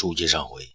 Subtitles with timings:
[0.00, 0.74] 书接上回，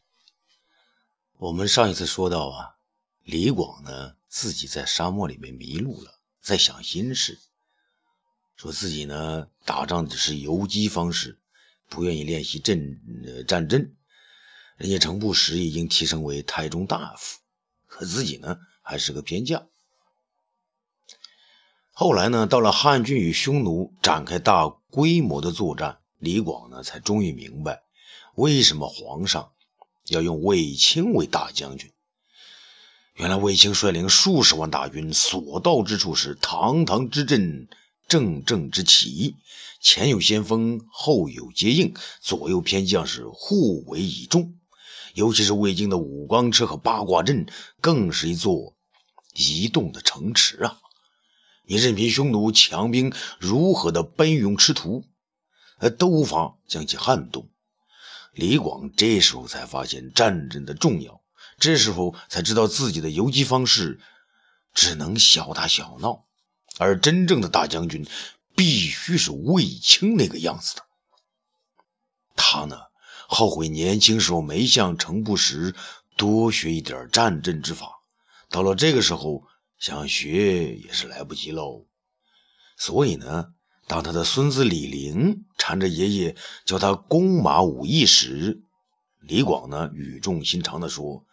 [1.39, 2.75] 我们上一次说到啊，
[3.23, 7.39] 李广呢自己在沙漠里面迷路了，在想心事，
[8.55, 11.39] 说自己呢打仗只是游击方式，
[11.89, 13.95] 不愿意练习阵呃战争。
[14.77, 17.39] 人家程不识已经提升为太中大夫，
[17.87, 19.67] 可自己呢还是个偏将。
[21.89, 27.84] 后来呢，到了汉军与匈奴展开大规模的作战，李广呢才终于明白。
[28.35, 29.51] 为什么皇上
[30.07, 31.91] 要用卫青为大将军？
[33.13, 37.69] 原来卫青率领数十万大军，所到之处是堂堂之阵，
[38.09, 39.35] 正正之旗，
[39.79, 44.59] 前有先锋，后有接应，左右偏将是互为倚重。
[45.13, 47.45] 尤其是魏京的五光车和八卦阵，
[47.79, 48.75] 更是一座
[49.33, 50.81] 移动的城池啊！
[51.63, 55.05] 你任凭匈奴强兵如何的奔涌吃土，
[55.79, 57.47] 呃，都无法将其撼动。
[58.35, 61.21] 李广这时候才发现战争的重要，
[61.57, 64.01] 这时候才知道自己的游击方式
[64.73, 66.25] 只能小打小闹，
[66.77, 68.05] 而真正的大将军
[68.53, 70.83] 必须是卫青那个样子的。
[72.35, 72.77] 他呢，
[73.29, 75.73] 后悔年轻时候没向程不识
[76.17, 78.01] 多学一点战阵之法，
[78.49, 79.47] 到了这个时候
[79.79, 81.85] 想学也是来不及喽。
[82.75, 83.53] 所以呢。
[83.87, 88.61] 当他的孙子李陵缠着爷爷教他弓马武艺时，
[89.21, 91.23] 李广呢语重心长地说：“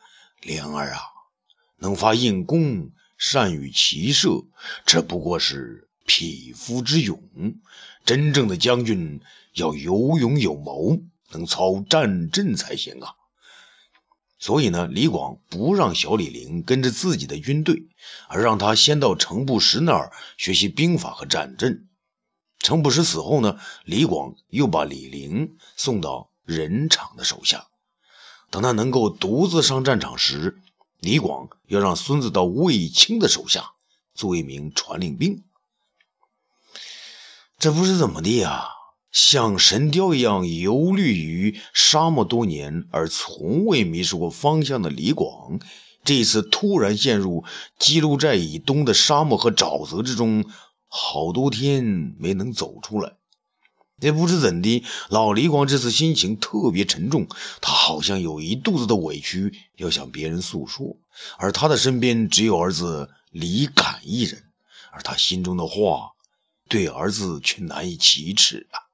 [0.42, 1.00] 灵儿啊，
[1.78, 4.44] 能发硬弓，善于骑射，
[4.84, 7.22] 这不过是匹夫之勇。
[8.04, 9.20] 真正的将军
[9.54, 11.00] 要有勇有谋，
[11.30, 13.14] 能操战阵才行啊。”
[14.38, 17.84] 所以呢，李广不让小李陵跟着自己的军队，
[18.28, 21.88] 而让他先到程不识那儿学习兵法和战阵。
[22.62, 27.66] 程不识死后呢，李广又把李陵送到任场的手下。
[28.50, 30.62] 等他能够独自上战场时，
[31.00, 33.72] 李广要让孙子到卫青的手下
[34.14, 35.42] 做一名传令兵。
[37.58, 38.68] 这不是怎么的呀？
[39.10, 45.60] 像神雕一样游历于沙漠多年而从未迷失过方向的李广，
[46.02, 47.44] 这一次突然陷入
[47.78, 50.46] 基路寨以东的沙漠和沼泽之中。
[50.94, 53.14] 好多天没能走出来，
[53.98, 57.28] 也不知怎的，老李广这次心情特别沉重，
[57.62, 60.98] 他好像有一肚子的委屈要向别人诉说，
[61.38, 64.44] 而他的身边只有儿子李敢一人，
[64.90, 66.10] 而他心中的话
[66.68, 68.84] 对儿子却难以启齿啊！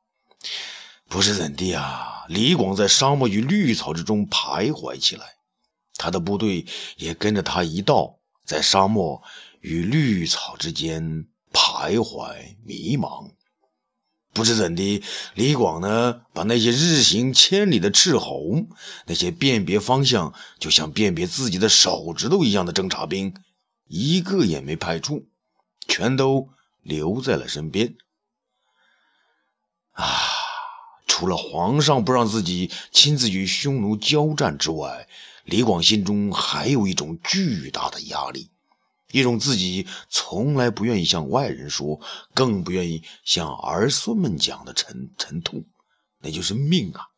[1.08, 2.26] 不是怎的啊？
[2.28, 5.34] 李广在沙漠与绿草之中徘徊起来，
[5.96, 6.64] 他的部队
[6.96, 9.20] 也跟着他一道在沙漠
[9.60, 11.26] 与绿草之间。
[11.52, 13.30] 徘徊迷茫，
[14.32, 15.02] 不知怎的，
[15.34, 18.66] 李广呢，把那些日行千里的斥候，
[19.06, 23.34] 那些辨别方向就像辨别自己的手指头一样的侦察兵，
[23.86, 25.26] 一个也没派出，
[25.88, 26.50] 全都
[26.82, 27.96] 留在了身边。
[29.92, 30.06] 啊，
[31.06, 35.08] 除了皇上不让自己亲自与匈奴交战之外，
[35.42, 38.50] 李广心中还有一种巨大的压力。
[39.10, 42.00] 一种自己从来不愿意向外人说，
[42.34, 45.64] 更不愿意向儿孙们讲的沉沉痛，
[46.20, 47.08] 那就是命啊！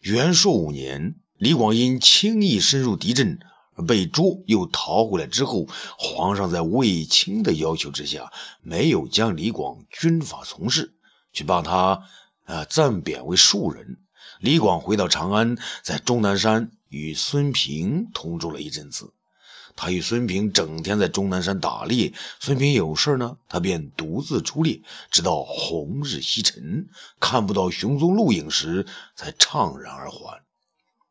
[0.00, 3.40] 元朔五年，李广因轻易深入敌阵
[3.74, 5.66] 而被捉，又逃回来之后，
[5.98, 10.94] 皇上在卫青的要求之下，没有将李广军法从事，
[11.32, 12.02] 却把他
[12.44, 13.98] 呃暂贬为庶人。
[14.40, 19.14] 李广回到长安，在终南山与孙平同住了一阵子。
[19.80, 26.88] 他与孙平整天在终南山打猎，孙平有事呢，他便独自出猎，直到红日西沉，
[27.20, 30.42] 看不到熊踪录影时，才怅然而还。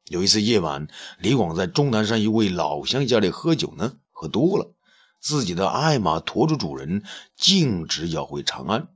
[0.09, 4.73] 有一次夜晚，李广在终南山一位老乡家里喝酒呢，喝多了，
[5.21, 7.03] 自己的爱马驮着主人，
[7.37, 8.89] 径直要回长安。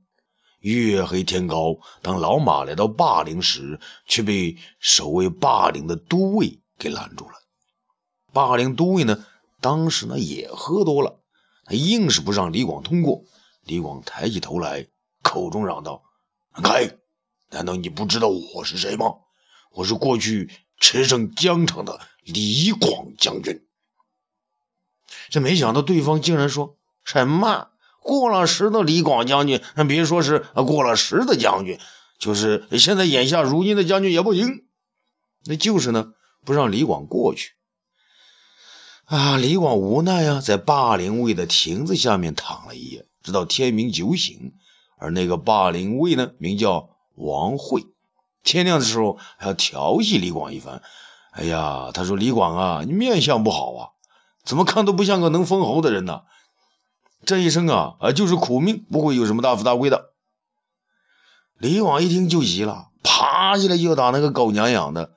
[0.60, 7.36] 月黑天高，当老马来到霸陵时，却被守卫霸陵的都尉给拦住了。
[8.34, 9.24] 霸陵都尉呢？
[9.62, 11.20] 当时呢也喝多了，
[11.64, 13.24] 他硬是不让李广通过。
[13.64, 14.88] 李广抬起头来，
[15.22, 16.02] 口中嚷道
[16.52, 16.98] ：“开！
[17.48, 19.14] 难道你不知道我是谁吗？
[19.70, 23.64] 我是过去驰骋疆场的李广将军。”
[25.30, 27.68] 这没想到对方竟然说什么
[28.00, 31.78] 过了时的李广将军，那别说是过了时的将军，
[32.18, 34.64] 就是现在眼下如今的将军也不行。
[35.44, 36.14] 那就是呢，
[36.44, 37.52] 不让李广过去。
[39.04, 39.36] 啊！
[39.36, 44.54] 李广无奈啊，在霸陵卫的亭子下面躺了一夜，直到天明酒醒。
[44.96, 47.84] 而那个霸陵卫呢，名叫王惠，
[48.42, 50.82] 天亮的时候还要调戏李广一番。
[51.32, 53.88] 哎呀，他说：“李广啊，你面相不好啊，
[54.44, 56.22] 怎么看都不像个能封侯的人呢？
[57.24, 60.12] 这一生啊，啊就是苦命，不会有什么大富大贵的。”
[61.58, 65.12] 李广一听就急了，爬起来就打那个狗娘养的。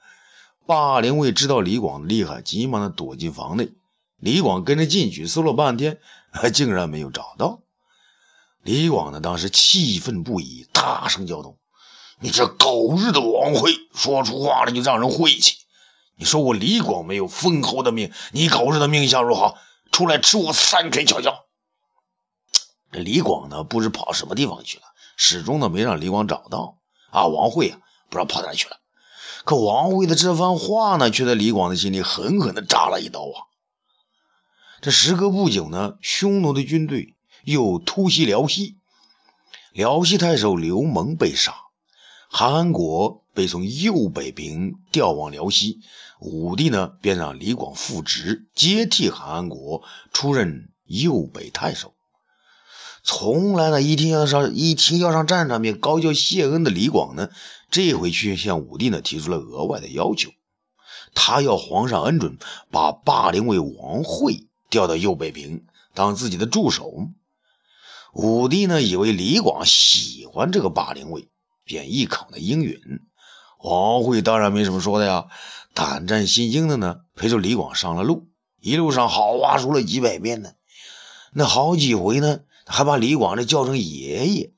[0.65, 3.71] 霸凌卫知道李广的厉害，急忙的躲进房内。
[4.17, 5.99] 李广跟着进去，搜了半天，
[6.53, 7.61] 竟然没有找到。
[8.63, 11.55] 李广呢，当时气愤不已，大声叫道
[12.19, 15.57] ：“你这狗日的王辉，说出话来就让人晦气！
[16.15, 19.55] 你说我李广没有封侯的命，你狗日的命相如何？
[19.91, 21.45] 出来吃我三拳瞧瞧！”
[22.91, 24.83] 这李广呢，不知跑什么地方去了，
[25.15, 26.79] 始终呢没让李广找到。
[27.11, 27.77] 啊，王慧啊，
[28.09, 28.77] 不知道跑哪去了。
[29.45, 33.45] 可王会的这番话呢，却在李广的心里狠狠地扎了一刀啊！
[34.81, 37.13] 这时隔不久呢，匈奴的军队
[37.43, 38.77] 又突袭辽西，
[39.71, 41.53] 辽西太守刘蒙被杀，
[42.27, 45.79] 韩安国被从右北平调往辽西，
[46.19, 51.93] 武帝呢便让李广复职，接替韩安国出任右北太守。
[53.03, 57.29] 从来呢，一听要上一听要上战场面高叫谢恩的李广呢，
[57.69, 60.31] 这回却向武帝呢提出了额外的要求，
[61.13, 62.37] 他要皇上恩准
[62.71, 67.09] 把霸陵尉王会调到右北平当自己的助手。
[68.13, 71.27] 武帝呢以为李广喜欢这个霸陵尉，
[71.63, 73.01] 便一口的应允。
[73.59, 75.25] 王会当然没什么说的呀，
[75.73, 78.27] 胆战心惊的呢陪着李广上了路，
[78.59, 80.53] 一路上好话说了几百遍呢，
[81.33, 82.41] 那好几回呢。
[82.67, 84.51] 还把李广这叫成爷爷，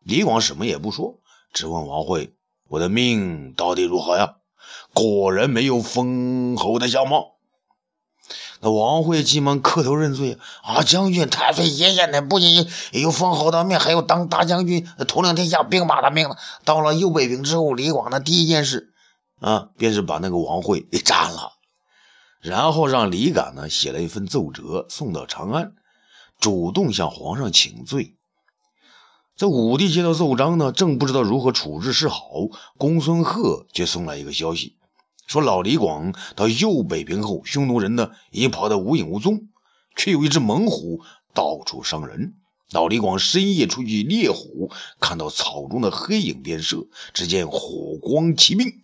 [0.00, 1.18] 李广什么也不说，
[1.56, 2.34] 质问王慧
[2.68, 4.34] ：“我的命到底如何呀？”
[4.92, 7.36] 果然没有封侯的相貌。
[8.60, 16.36] 那王慧急忙磕头认罪：“啊，将军太岁爷爷呢，不仅有封侯的命，还有当大将军、统领天下兵马的命呢。
[16.66, 18.92] 到了右北平之后，李广的第一件事
[19.40, 21.52] 啊，便是把那个王慧给斩了，
[22.42, 25.72] 然后让李敢呢写了一份奏折送到长安。”
[26.38, 28.15] 主动向皇上请罪。
[29.36, 32.22] 这武帝接到奏章呢，正不知道如何处置是好，
[32.78, 34.76] 公孙贺却送来一个消息，
[35.26, 39.48] 说老李广到右北平后，匈奴人呢已跑得无影无踪，
[39.94, 41.02] 却有一只猛虎
[41.34, 42.32] 到处伤人。
[42.70, 48.80] 老李广深夜出去猎虎，看到草中的黑影便射，只见火光齐鸣。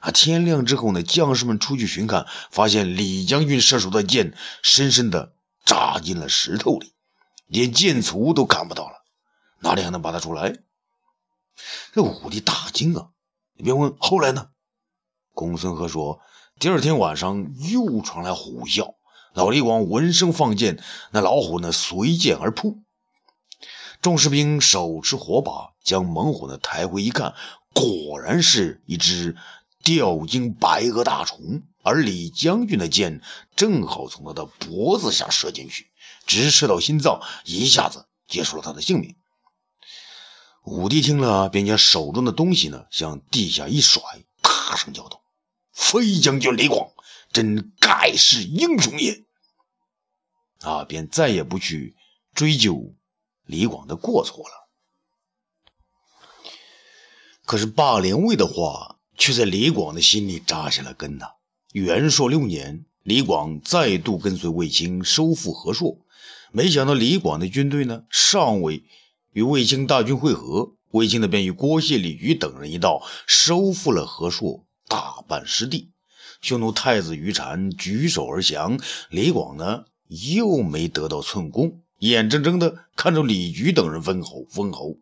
[0.00, 5.32] 啊，天亮之后呢，将士们出去巡看，发现李将军射出的箭深深的。
[5.66, 6.94] 扎进了石头里，
[7.46, 8.99] 连箭簇都看不到了，
[9.60, 10.56] 哪里还能拔得出来？
[11.92, 13.10] 这武帝大惊啊！
[13.54, 14.48] 你别问后来呢？
[15.34, 16.20] 公孙贺说，
[16.58, 18.94] 第二天晚上又传来虎啸，
[19.34, 22.78] 老李广闻声放箭，那老虎呢随箭而扑。
[24.00, 27.34] 众士兵手持火把将猛虎呢抬回一看，
[27.74, 29.36] 果然是一只
[29.84, 31.62] 吊睛白额大虫。
[31.82, 33.22] 而李将军的箭
[33.56, 35.90] 正好从他的脖子下射进去，
[36.26, 39.16] 直射到心脏，一下子结束了他的性命。
[40.70, 44.00] 武帝听了，便将手中的东西呢向地下一甩，
[44.40, 45.20] 大声叫道
[45.74, 46.92] ：“飞将军李广，
[47.32, 49.24] 真盖世英雄也！”
[50.62, 51.96] 啊，便再也不去
[52.34, 52.94] 追究
[53.44, 54.68] 李广的过错了。
[57.44, 61.26] 可是霸陵尉的话却在李广的心里扎下了根呐。
[61.72, 65.98] 元朔六年，李广再度跟随卫青收复河朔，
[66.52, 68.84] 没想到李广的军队呢，尚未
[69.32, 75.90] 与卫青大军会合，卫青呢便与郭谢、李圩等人一道收复了河朔，大半失地。
[76.40, 84.96] 匈奴太子于禅举手而降，李广呢又没得到寸功，眼睁睁的看着李圩等人封侯封侯，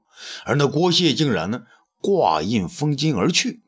[0.44, 1.62] 而那郭谢竟然呢
[2.00, 3.62] 挂印封金而去。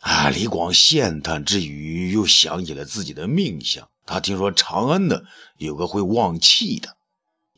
[0.00, 0.30] 啊！
[0.30, 3.88] 李广羡叹之余，又想起了自己的命相。
[4.04, 5.20] 他听说长安呢
[5.56, 6.96] 有个会望气的，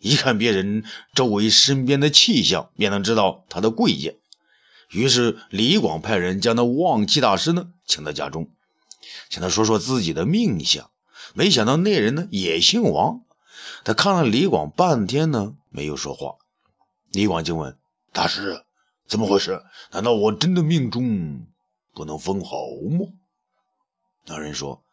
[0.04, 0.84] 一看别人
[1.14, 4.16] 周围身边的气象，便能知道他的贵贱。
[4.90, 8.50] 于是李广派人将那旺气大师呢请到家中，
[9.30, 10.90] 请他说说自己的命相。
[11.32, 13.22] 没想到那人呢也姓王。
[13.82, 16.34] 他看了李广半天呢，没有说话。
[17.10, 17.78] 李广就问
[18.12, 18.62] 大师
[19.08, 19.62] ：“怎么回事？
[19.90, 21.46] 难道我真的命中？”
[21.94, 23.06] 不能封侯吗？
[24.26, 24.84] 那人说：“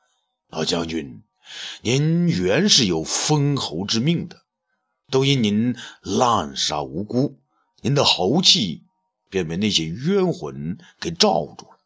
[0.49, 1.21] 老将军，
[1.81, 4.40] 您原是有封侯之命的，
[5.11, 7.37] 都因您滥杀无辜，
[7.81, 8.85] 您的豪气
[9.29, 11.77] 便被那些冤魂给罩住了。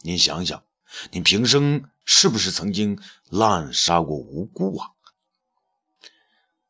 [0.00, 0.62] 您想想，
[1.10, 2.98] 您平生是不是曾经
[3.28, 4.90] 滥杀过无辜啊？”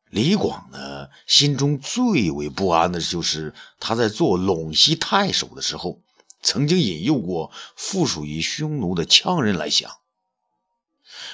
[0.09, 6.01] 李广呢，心中最为不安的就是他在做陇西太守的时候，
[6.41, 9.99] 曾经引诱过附属于匈奴的羌人来降，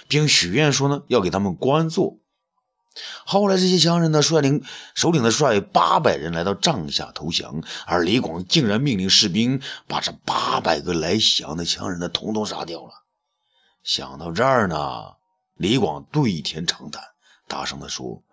[0.08, 2.20] 并许愿说呢，要给他们官做。
[3.26, 4.64] 后来这些羌人呢，率领
[4.96, 13.04] 首领的率八百人来到帐下投降，而李广竟然命令士兵把这八百个来降的羌人呢，统统杀掉了。
[13.84, 15.16] 想到这儿呢，
[15.56, 17.04] 李广对天长叹，
[17.48, 18.24] 大声地说。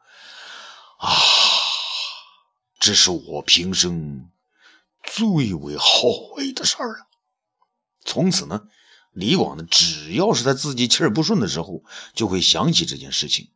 [0.97, 1.11] 啊，
[2.79, 4.31] 这是我平生
[5.03, 7.07] 最为后悔的事儿了。
[8.07, 8.63] 从此呢，
[9.13, 11.83] 李广呢，只要是在自己气儿不顺的时候，
[12.15, 13.51] 就会想起这件事情，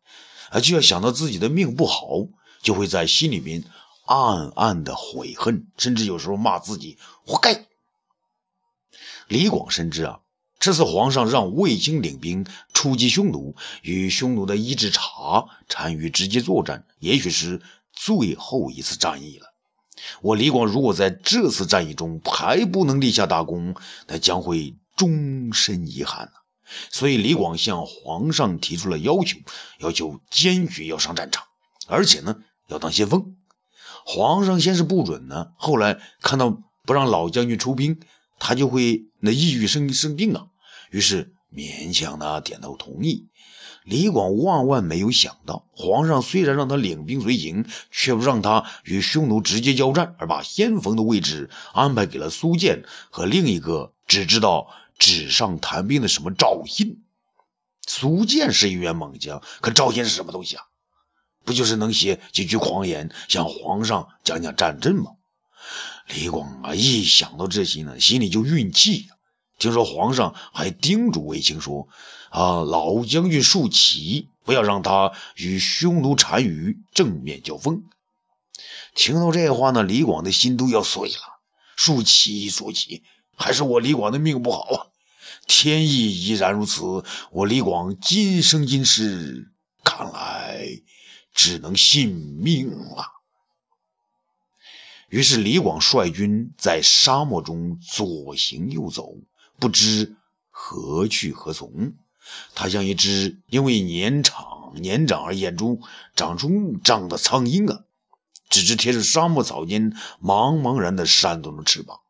[0.50, 2.26] 啊，就要想到自己的命不好，
[2.62, 3.64] 就会在心里边
[4.06, 7.66] 暗暗的悔恨，甚至有时候骂自己活该。
[9.28, 10.20] 李广深知啊。
[10.60, 17.62] 这次皇上让卫青领兵出击匈奴，与匈奴的伊稚茶单于直接作战，也许是
[17.92, 19.54] 最后一次战役了。
[20.20, 23.76] 我李广如果在这次战役中还不能立下大功，
[24.08, 26.32] 那将会终身遗憾
[26.90, 29.38] 所以李广向皇上提出了要求，
[29.78, 31.44] 要求坚决要上战场，
[31.86, 32.36] 而且呢
[32.68, 33.36] 要当先锋。
[34.04, 38.00] 皇上先是不准呢，后来看到不让老将军出兵。
[38.40, 40.46] 他就会那抑郁生生病啊，
[40.92, 43.26] 于是勉强的点头同意。
[43.82, 54.68] 李广万万没有想到，皇上虽然让他领兵随行，却不让他与匈奴直接交战，而把先锋的位置安排给了苏建和另一个只知道
[54.98, 57.04] 纸上谈兵的什么赵信。
[57.86, 60.64] 苏建是一员猛将，可赵信是什么东西啊？
[61.44, 65.12] 不就是能写几句狂言，向皇上讲讲战阵吗？
[66.08, 69.08] 李广啊，一想到这些呢，心里就运气。
[69.58, 71.88] 听说皇上还叮嘱卫青说
[72.30, 77.82] ：“啊，老将军树奇，不要让他与匈奴单于正面交锋。”
[78.94, 81.40] 听到这话呢，李广的心都要碎了。
[81.76, 83.02] 树奇，树奇，
[83.38, 84.86] 还是我李广的命不好啊！
[85.46, 86.82] 天意已然如此，
[87.30, 89.50] 我李广今生今世，
[89.84, 90.82] 看来
[91.32, 93.06] 只能信命了。
[95.08, 99.14] 于是，李广率军在沙漠中左行右走，
[99.58, 100.16] 不知
[100.50, 101.94] 何去何从。
[102.54, 105.80] 他像一只因为年长年长而眼中
[106.14, 107.84] 长出木障的苍鹰啊，
[108.50, 109.92] 只知贴着沙漠草间，
[110.22, 112.00] 茫茫然的扇动着翅膀，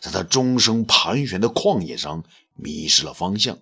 [0.00, 3.58] 在他终生盘旋的旷野上迷失了方向。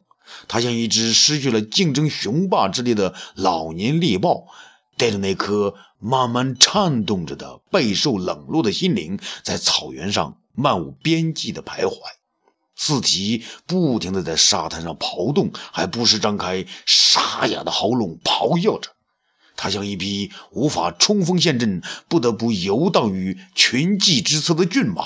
[0.47, 4.47] 他像一只失去了竞争雄霸之力的老年猎豹。
[4.97, 11.95] 带着那颗慢慢颤动着的备受冷落的心灵，在草原上漫无边际的徘徊，
[12.75, 18.90] 四蹄不停地在沙滩上刨动，还不时张开沙哑的喉咙咆哮着。
[19.57, 25.04] 它像一匹无法冲锋陷阵、不得不游荡于群骑之侧的骏马。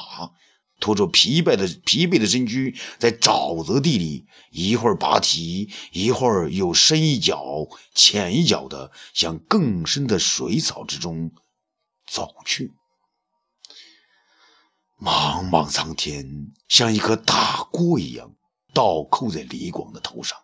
[0.82, 11.30] 拖着疲惫的疲惫的身躯，在沼泽地里一会儿拔蹄，一会儿又深一脚浅一脚的向更深的水草之中
[12.06, 12.72] 走去。
[15.00, 18.34] 茫茫苍天像一颗大锅一样
[18.74, 20.36] 倒扣在李广的头上，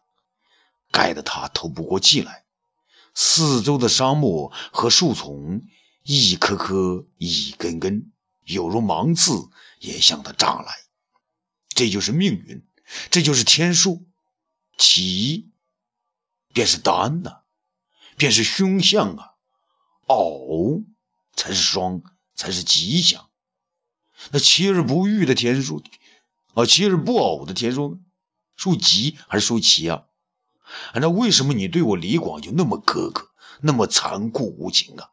[0.93, 2.45] 盖得他透不过气来。
[3.13, 5.63] 四周的沙漠和树丛，
[6.05, 8.13] 一颗颗，一根根。
[8.55, 10.75] 有如芒刺，也向他扎来。
[11.69, 12.67] 这就是命运，
[13.11, 14.07] 这就是天数。
[14.77, 15.51] 奇，
[16.55, 17.43] 便是单呐，
[18.17, 19.35] 便是凶相啊。
[20.07, 20.85] 偶，
[21.35, 22.03] 才是双，
[22.35, 23.29] 才是吉祥。
[24.31, 25.83] 那七而不遇的天数，
[26.55, 28.01] 啊，七而不偶的天数，
[28.57, 30.05] 数吉还是数奇啊？
[30.95, 35.11] 那为什么你对我李广就那么苛刻，那么残酷无情啊？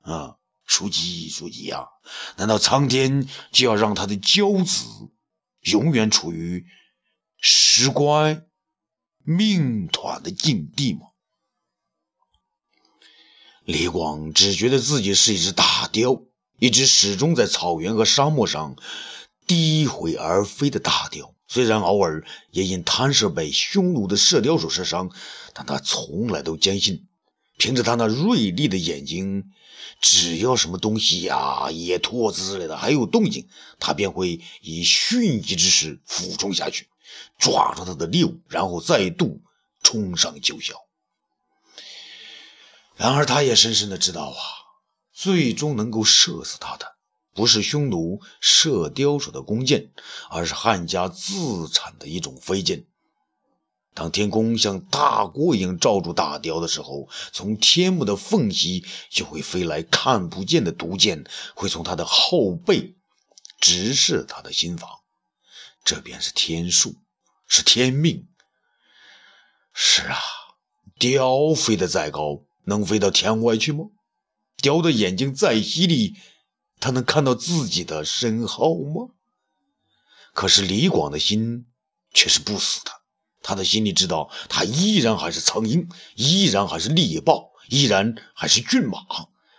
[0.00, 0.36] 啊？
[0.68, 1.86] 属鸡，属鸡呀！
[2.36, 4.86] 难道苍天就要让他的骄子
[5.62, 6.66] 永远处于
[7.38, 8.42] 失乖
[9.24, 11.00] 命短的境地吗？
[13.64, 16.22] 李广只觉得自己是一只大雕，
[16.58, 18.76] 一只始终在草原和沙漠上
[19.46, 21.34] 低回而飞的大雕。
[21.46, 25.10] 虽然偶尔也因贪射被匈奴的射雕手射伤，
[25.54, 27.08] 但他从来都坚信，
[27.56, 29.50] 凭着他那锐利的眼睛。
[30.00, 36.88] 只要什么东西呀，野兔子之类的还有动静，他便会以迅疾之势俯冲下去，
[37.38, 39.40] 抓住他的猎物，然后再度
[39.82, 40.74] 冲上九霄。
[42.96, 44.42] 然而，他也深深的知道啊，
[45.12, 46.96] 最终能够射死他的，
[47.32, 49.92] 不是匈奴射雕手的弓箭，
[50.30, 52.86] 而是汉家自产的一种飞箭。
[53.98, 61.24] 当天空像大锅一样罩住大雕的时候，从天幕的缝隙就会飞来看不见的毒箭，
[61.56, 62.94] 会从他的后背
[63.60, 64.88] 直视他的心房。
[65.82, 66.94] 这便是天数，
[67.48, 68.28] 是天命。
[69.72, 70.16] 是啊，
[71.00, 73.86] 雕飞得再高，能飞到天外去吗？
[74.58, 76.14] 雕的眼睛再犀利，
[76.78, 79.12] 他能看到自己的身后吗？
[80.34, 81.66] 可是李广的心
[82.14, 82.92] 却是不死的。
[83.42, 88.98] 他的心里知道，他依然还是苍鹰，依然还是猎豹，依然还是骏马，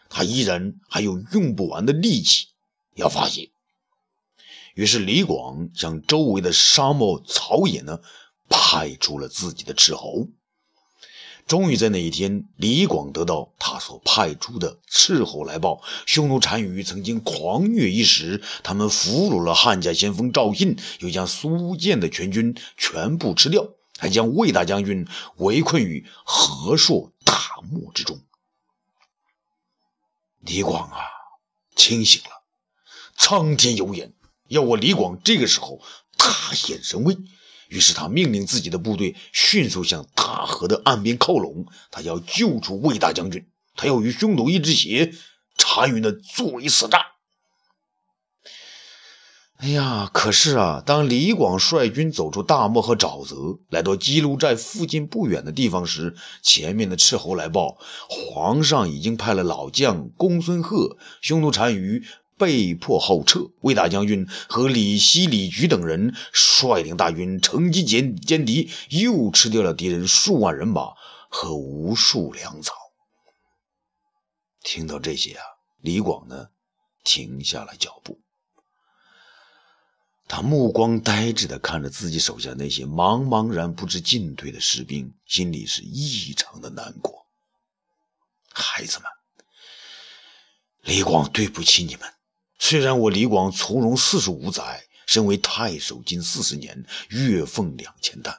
[0.09, 2.48] 他依然还有用不完的力气
[2.95, 3.51] 要发泄。
[4.75, 8.00] 于是，李广向周围的沙漠草野呢，
[8.48, 10.27] 派出了自己的斥候。
[11.50, 23.68] 终于在那一天，李广得到他所派出的斥候来报：匈奴单于曾经狂虐一时，他们俘虏了汉家先锋赵信，又将苏建的全军全部吃掉。
[23.98, 28.22] 还将魏大将军围困于河朔大漠之中。
[30.39, 31.00] 李广啊，
[31.75, 32.29] 清醒了！
[33.18, 34.13] 苍天有眼，
[34.48, 35.82] 要我李广这个时候
[36.15, 37.18] 大显神威。
[37.70, 45.14] 于是他命令自己的部队迅速向大河的岸边靠拢，他要救出魏大将军，他要与匈奴一支血，
[45.56, 47.02] 单于呢作为死战。
[49.58, 62.06] 哎呀，可是啊，当李广率军走出大漠和沼泽，来到基路寨附近不远的地方时，前面的斥候来报，皇上已经派了老将公孙贺，匈奴单于
[62.39, 63.51] 被迫后撤。
[63.60, 70.93] 魏大将军和李希、李举等人率领大军乘机歼歼敌，又吃掉了敌人数万人马
[71.29, 72.74] 和无数粮草。
[74.63, 75.43] 听到这些啊，
[75.81, 76.48] 李广呢，
[77.03, 78.19] 停下了脚步。
[80.27, 87.25] 他目光呆滞地看着自己手下那些茫茫然不知进退的士兵，心里是异常的难过。
[88.51, 89.08] 孩子们，
[90.81, 92.13] 李广对不起你们。
[92.62, 98.36] 虽然我李广从容四十五载，身为太守近四十年，月俸两千担，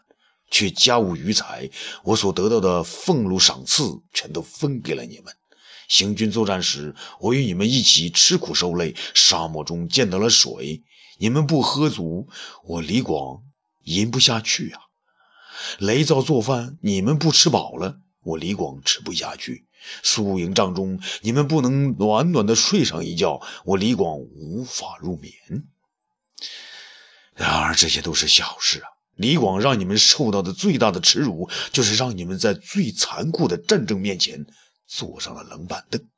[0.51, 1.71] 却家无余财，
[2.05, 5.35] 我所得到的俸禄赏赐全都分给了你们。
[5.89, 10.85] 行军作战时，我与你们一起吃苦受累，沙漠中见到了水。
[11.19, 12.29] 你们不喝足，
[12.65, 13.43] 我李广
[13.85, 14.81] 饮不下去啊！
[15.79, 19.67] 雷灶做饭，你们不吃饱了，我李广吃不下去。
[20.03, 25.33] 宿营帐中，你们不能暖暖的睡上一觉，我李广无法入眠。
[27.35, 28.89] 然而这些都是小事啊！
[29.15, 34.47] 李广让你们受到的最大的耻辱，就是让你们在最残酷的战争面前
[34.87, 36.09] 坐上了冷板凳。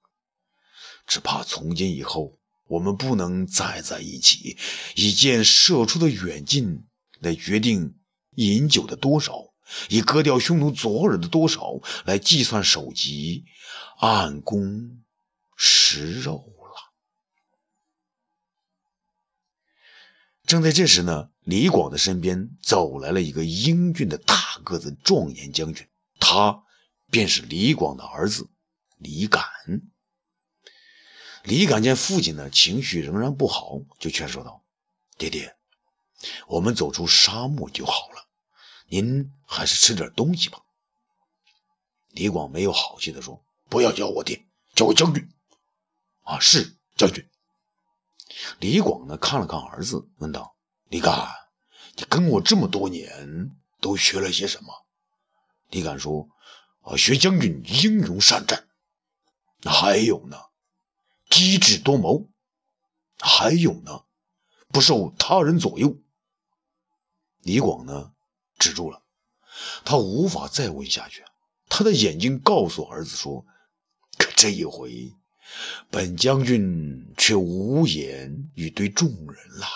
[1.06, 2.38] 只怕从今以后。
[2.68, 4.56] 我们不能再在一起，
[4.94, 6.86] 以箭射出的远近
[7.20, 7.96] 来决定
[8.36, 9.51] 饮酒的多少，
[9.88, 13.44] 以割掉匈奴左耳的多少来计算首级，
[13.98, 15.02] 按弓
[15.56, 16.92] 食肉了。
[20.44, 26.64] 正在这时呢，李广的身边走来了一个英俊的大个子壮年将军，他
[27.10, 28.50] 便是李广的儿子
[28.98, 29.44] 李敢。
[31.44, 34.62] 李敢见父亲呢情绪仍然不好，就劝说道
[35.18, 35.56] ：“爹爹，
[36.46, 38.11] 我们走出沙漠就好了，
[38.92, 40.60] 您还是吃点东西吧。”
[42.12, 45.32] 李广没有好气的说：“不要叫我爹，叫我将军。”
[46.24, 47.26] 啊，是将军。
[48.60, 50.54] 李广呢看了看儿子，问道
[50.90, 51.26] ：“李敢，
[51.96, 54.84] 你跟我这么多年，都学了些什么？”
[55.72, 56.28] 李敢说
[56.84, 58.68] ：“啊，学将军英勇善战。
[59.64, 60.38] 还有呢？”
[61.30, 62.28] 机智多谋，
[63.18, 64.04] 还有呢，
[64.68, 65.96] 不受他人左右。
[67.40, 68.12] 李广呢，
[68.62, 69.02] 止住了，
[69.84, 71.24] 他无法再问下去。
[71.68, 73.44] 他的眼睛告诉儿子说
[74.16, 75.12] ：“可这一回，
[75.90, 79.66] 本将军却无言以对众人了。”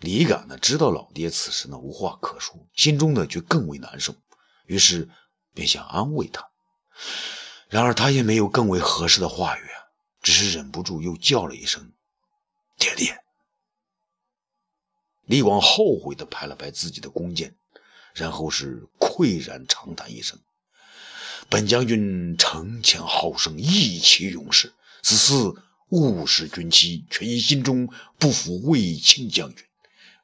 [0.00, 4.16] 李敢呢，知道老爹此时呢无话可说，心中呢却更为难受，
[4.64, 5.08] 于是
[5.54, 6.48] 便想安慰他。
[7.68, 9.62] 然而他也没有更为合适的话语，
[10.22, 11.92] 只是忍不住又叫了一声
[12.78, 13.22] “爹爹”。
[15.26, 17.54] 李广后悔地拍了拍自己的弓箭，
[18.14, 20.38] 然后是喟然长叹一声
[21.50, 29.64] ：“本将军城前好胜，意气勇士，此次误失军旗，却因心中不服卫青将军，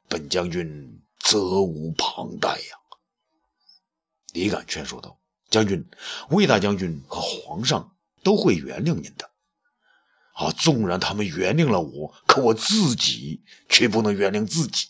[0.07, 2.77] 本将军责无旁贷呀。”
[4.33, 5.19] 李敢劝说道。
[5.49, 5.85] 将军，
[6.29, 9.29] 魏大将军和皇上都会原谅您的。
[10.33, 14.87] 啊，纵然他们原谅了我，可我自己却不能原谅自己。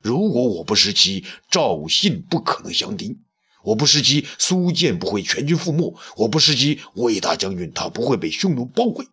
[0.00, 3.20] 如果我不失其赵信不可能降敌，
[3.62, 9.06] 我不失其苏建不会全军覆没，我不失其魏大将军他不会被匈奴包围。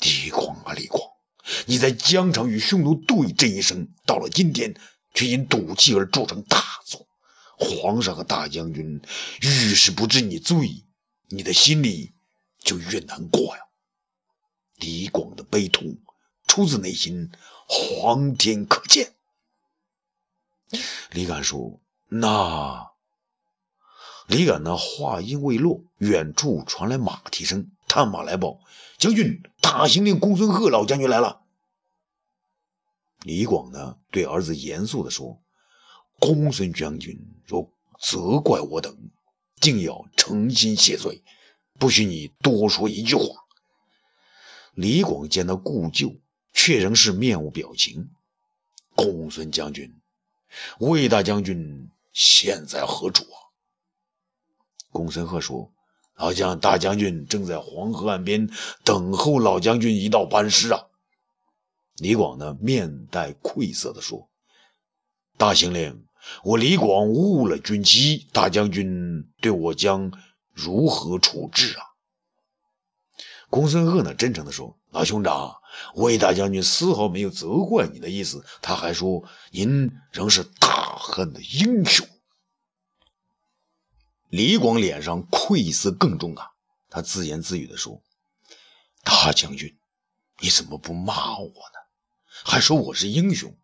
[0.00, 1.00] 李广啊，李广，
[1.66, 4.74] 你在疆场与匈奴对阵一生，到了今天
[5.14, 7.06] 却因赌气而铸成大错。
[7.56, 9.00] 皇上和大将军
[9.40, 10.82] 遇事不知你罪，
[11.28, 12.10] 你的心里
[12.64, 13.62] 就越难过呀。
[14.82, 15.98] 李广的悲痛
[16.48, 17.30] 出自内心，
[17.68, 19.14] 皇天可见。
[21.12, 22.90] 李敢说：“那……”
[24.26, 28.58] 李敢呢话音未落，远处传来马蹄声，探马来报
[28.98, 31.42] ：“将军，大行令公孙贺老将军来了。”
[33.22, 35.40] 李广呢，对儿子严肃地说
[36.18, 38.98] ：“公孙将军若责怪我等，
[39.60, 41.22] 定要诚心谢罪，
[41.78, 43.22] 不许你多说一句话。”
[44.74, 46.16] 李广见到故旧，
[46.54, 48.10] 却仍是面无表情。
[48.94, 49.94] 公孙将军，
[50.78, 53.36] 魏大将军现在何处啊？
[54.90, 55.72] 公孙贺说
[56.16, 58.50] ：“老将，大将军正在黄河岸边
[58.84, 60.86] 等候老将军一道班师啊。”
[61.96, 64.30] 李广呢，面带愧色地说
[65.36, 66.06] ：“大行令，
[66.44, 70.12] 我李广误了军机，大将军对我将
[70.52, 71.84] 如何处置啊？”
[73.52, 75.56] 公孙贺呢，真诚地说：“老兄长，
[75.94, 82.08] 魏大将军丝毫没有责怪你的意思，他还说您仍是大汉的英雄。”
[84.30, 86.52] 李广脸上愧色更重啊，
[86.88, 88.02] 他自言自语地说
[89.04, 89.76] ：“大将军，
[90.40, 91.78] 你怎么不骂我呢？
[92.44, 93.54] 还说我是英雄？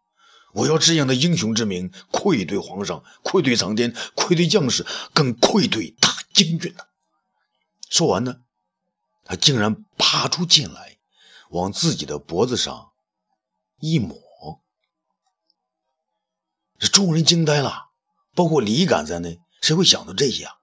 [0.53, 6.85] 我要这样的英雄之名，愧对皇上，愧对苍天，愧对将士，更愧对大将军呢。”
[7.88, 8.42] 说完呢。
[9.29, 10.97] 他竟然拔出剑来，
[11.51, 12.93] 往自己的脖子上
[13.79, 14.19] 一抹。
[16.79, 17.91] 这众人惊呆了，
[18.35, 20.55] 包括李敢在内，谁会想到这些啊？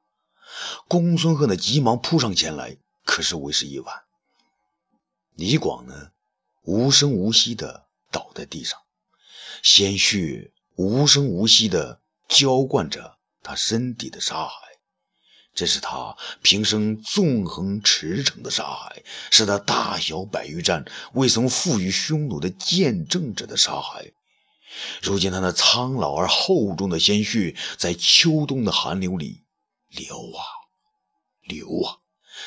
[0.88, 4.04] 公孙贺呢，急忙扑上前来，可是为时已晚。
[5.36, 6.12] 李广呢，
[6.64, 8.80] 无声无息的倒在地上，
[9.62, 14.75] 鲜血无声无息的浇灌着他身体的沙海。
[15.56, 24.12] 这是他平生纵横驰骋的沙海，是他大小百余战未曾负于匈奴的见证者的沙海。
[25.02, 29.46] 如今他那苍老而厚重的鲜血，在秋冬的寒流里
[29.90, 30.44] 流啊
[31.42, 32.00] 流啊，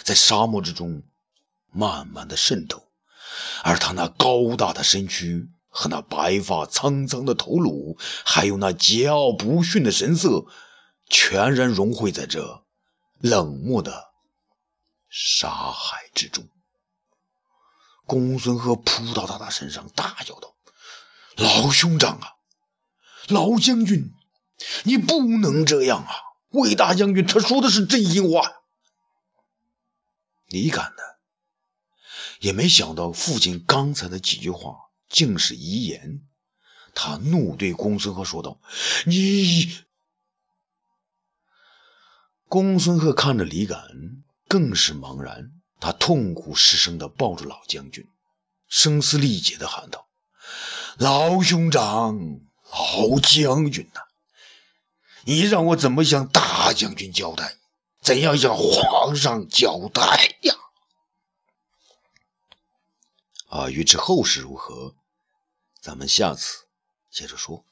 [0.02, 1.02] 在沙漠之中
[1.70, 2.82] 慢慢的渗透，
[3.62, 10.44] 而他那高大的身躯和那白发苍苍的头颅，还有那桀骜不驯的神色，
[11.08, 12.64] 全然融汇在这。
[13.18, 14.12] 冷漠的
[15.08, 16.48] 沙海之中，
[18.06, 20.54] 公孙贺扑到他的身上，大叫道
[21.36, 22.36] ：“老兄长啊，
[23.28, 24.14] 老将军，
[24.84, 26.14] 你不能这样啊！
[26.50, 28.62] 魏大将军他说的是真心话。”
[30.46, 31.02] 你敢呢，
[32.40, 36.26] 也没想到父亲刚才的几句话竟是遗言，
[36.94, 38.60] 他怒对公孙贺说道
[39.06, 39.76] ：“你！”
[42.48, 43.78] 公孙贺看着李敢，
[44.48, 45.52] 更是茫然。
[45.80, 48.08] 他痛苦失声地抱住老将军，
[48.66, 50.08] 声嘶力竭地喊道
[50.98, 52.40] ：“老兄长，
[52.72, 54.00] 老将军呐，
[55.24, 57.56] 你让我怎么向大将军交代？
[58.00, 60.54] 怎样向皇上交代呀？”
[63.48, 64.94] 啊，欲知后事如何，
[65.80, 66.66] 咱们下次
[67.10, 67.64] 接着说。